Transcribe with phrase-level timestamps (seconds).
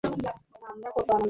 [0.03, 1.19] কতটুকু শুনেছ তুমি?